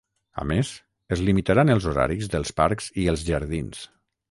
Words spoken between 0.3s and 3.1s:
A més, es limitaran els horaris dels parcs i